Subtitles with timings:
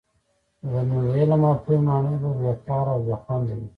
[0.89, 3.67] نو د علم او پوهي ماڼۍ به بې کاره او بې خونده وي.